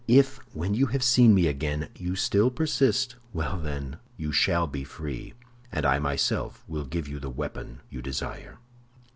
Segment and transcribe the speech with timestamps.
[0.07, 5.35] If, when you have seen me again, you still persist—well, then you shall be free,
[5.71, 8.57] and I myself will give you the weapon you desire."